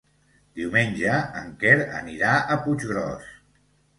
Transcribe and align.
Diumenge 0.59 1.17
en 1.41 1.51
Quer 1.63 1.75
anirà 1.99 2.33
a 2.55 2.57
Puiggròs. 2.65 3.31